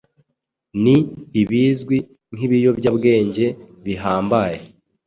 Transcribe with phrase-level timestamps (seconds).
[0.83, 0.95] ni
[1.41, 1.97] ibizwi
[2.35, 3.45] nk’ibiyobyabwenge
[3.85, 4.61] bihambaye